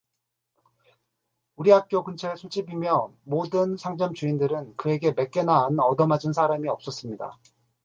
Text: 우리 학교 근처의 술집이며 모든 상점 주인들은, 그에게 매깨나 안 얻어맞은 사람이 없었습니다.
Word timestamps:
우리 1.57 1.69
학교 1.69 2.03
근처의 2.03 2.35
술집이며 2.35 3.13
모든 3.23 3.77
상점 3.77 4.15
주인들은, 4.15 4.75
그에게 4.75 5.11
매깨나 5.11 5.65
안 5.67 5.79
얻어맞은 5.79 6.33
사람이 6.33 6.67
없었습니다. 6.69 7.37